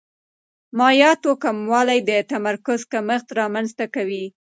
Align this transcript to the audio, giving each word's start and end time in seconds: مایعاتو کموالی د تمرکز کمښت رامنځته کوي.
مایعاتو 0.77 1.31
کموالی 1.43 1.99
د 2.09 2.11
تمرکز 2.31 2.79
کمښت 2.91 3.27
رامنځته 3.39 3.85
کوي. 3.95 4.25